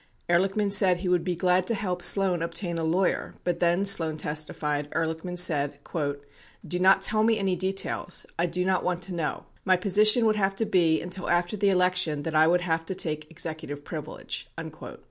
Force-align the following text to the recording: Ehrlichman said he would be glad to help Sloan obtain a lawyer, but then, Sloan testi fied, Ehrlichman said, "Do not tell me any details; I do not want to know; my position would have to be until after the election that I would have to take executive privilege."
Ehrlichman 0.27 0.71
said 0.71 0.97
he 0.97 1.07
would 1.07 1.23
be 1.23 1.35
glad 1.35 1.67
to 1.67 1.75
help 1.75 2.01
Sloan 2.01 2.41
obtain 2.41 2.79
a 2.79 2.83
lawyer, 2.83 3.35
but 3.43 3.59
then, 3.59 3.85
Sloan 3.85 4.17
testi 4.17 4.55
fied, 4.55 4.89
Ehrlichman 4.93 5.37
said, 5.37 5.77
"Do 6.67 6.79
not 6.79 7.03
tell 7.03 7.21
me 7.23 7.37
any 7.37 7.55
details; 7.55 8.25
I 8.39 8.47
do 8.47 8.65
not 8.65 8.83
want 8.83 9.03
to 9.03 9.13
know; 9.13 9.45
my 9.63 9.77
position 9.77 10.25
would 10.25 10.37
have 10.37 10.55
to 10.55 10.65
be 10.65 10.99
until 11.03 11.29
after 11.29 11.55
the 11.55 11.69
election 11.69 12.23
that 12.23 12.33
I 12.33 12.47
would 12.47 12.61
have 12.61 12.83
to 12.87 12.95
take 12.95 13.29
executive 13.29 13.83
privilege." 13.85 14.47